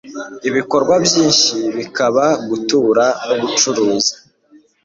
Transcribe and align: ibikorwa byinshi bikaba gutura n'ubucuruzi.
ibikorwa 0.49 0.93
byinshi 1.05 1.55
bikaba 1.75 2.25
gutura 2.49 3.05
n'ubucuruzi. 3.25 4.13